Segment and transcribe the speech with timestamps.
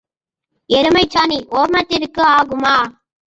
[0.69, 2.75] எருமைச் சாணி ஓமத்திற்கு ஆகுமா?